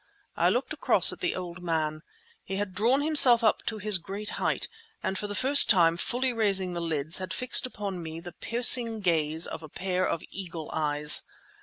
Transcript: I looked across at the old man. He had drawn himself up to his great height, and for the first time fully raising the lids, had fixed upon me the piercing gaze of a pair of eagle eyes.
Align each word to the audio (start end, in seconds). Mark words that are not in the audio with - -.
I 0.35 0.49
looked 0.49 0.73
across 0.73 1.13
at 1.13 1.19
the 1.19 1.35
old 1.35 1.61
man. 1.61 2.01
He 2.43 2.55
had 2.55 2.73
drawn 2.73 3.03
himself 3.03 3.43
up 3.43 3.63
to 3.67 3.77
his 3.77 3.99
great 3.99 4.31
height, 4.41 4.67
and 5.03 5.15
for 5.15 5.27
the 5.27 5.35
first 5.35 5.69
time 5.69 5.95
fully 5.95 6.33
raising 6.33 6.73
the 6.73 6.81
lids, 6.81 7.19
had 7.19 7.31
fixed 7.35 7.67
upon 7.67 8.01
me 8.01 8.19
the 8.19 8.31
piercing 8.33 9.01
gaze 9.01 9.45
of 9.45 9.61
a 9.61 9.69
pair 9.69 10.07
of 10.07 10.23
eagle 10.31 10.71
eyes. 10.73 11.21